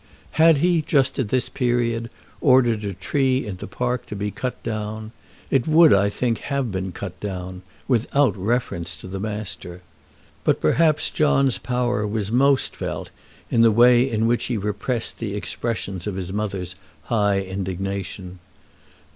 [0.31, 2.09] Had he, just at this period,
[2.41, 5.11] ordered a tree in the park to be cut down,
[5.51, 9.83] it would, I think, have been cut down, without reference to the master!
[10.43, 13.11] But, perhaps, John's power was most felt
[13.51, 16.73] in the way in which he repressed the expressions of his mother's
[17.03, 18.39] high indignation.